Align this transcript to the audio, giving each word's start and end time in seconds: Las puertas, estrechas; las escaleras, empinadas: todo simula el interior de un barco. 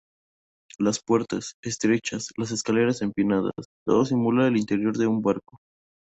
Las 0.79 0.99
puertas, 0.99 1.57
estrechas; 1.61 2.29
las 2.35 2.49
escaleras, 2.49 3.03
empinadas: 3.03 3.53
todo 3.85 4.03
simula 4.03 4.47
el 4.47 4.57
interior 4.57 4.97
de 4.97 5.05
un 5.05 5.21
barco. 5.21 5.59